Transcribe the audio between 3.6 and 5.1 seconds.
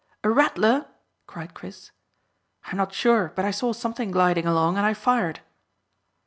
something gliding along, and I